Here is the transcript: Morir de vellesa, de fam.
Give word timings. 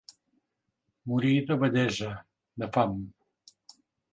Morir 1.11 1.35
de 1.51 1.57
vellesa, 1.65 2.09
de 2.65 2.71
fam. 2.79 2.97